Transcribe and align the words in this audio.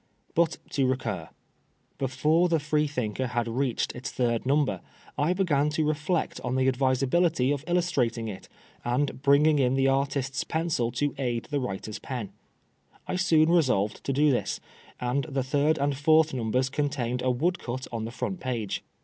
But 0.33 0.57
to 0.71 0.87
recur. 0.87 1.29
Before 1.99 2.49
the 2.49 2.59
Freethinker 2.59 3.27
had 3.27 3.47
reached 3.47 3.93
its 3.93 4.09
third 4.09 4.47
number 4.47 4.81
I 5.15 5.33
began 5.33 5.69
to 5.77 5.85
reflect 5.87 6.41
on 6.41 6.55
the 6.55 6.67
advisability 6.67 7.51
of 7.51 7.63
illustrating 7.67 8.27
it, 8.27 8.49
and 8.83 9.21
bringing 9.21 9.59
in 9.59 9.75
the 9.75 9.87
artist's 9.89 10.43
pencil 10.43 10.91
to 10.93 11.13
aid 11.19 11.49
the 11.51 11.59
writer's 11.59 11.99
pen. 11.99 12.31
I 13.07 13.15
soon 13.15 13.49
resolved 13.51 14.03
to 14.05 14.11
do 14.11 14.31
this, 14.31 14.59
and 14.99 15.25
the 15.25 15.43
third 15.43 15.77
and 15.77 15.95
fourth 15.95 16.33
numbers 16.33 16.69
contained 16.71 17.21
a 17.21 17.29
woodcut 17.29 17.85
on 17.91 18.05
the 18.05 18.11
front 18.11 18.39
page. 18.39 18.83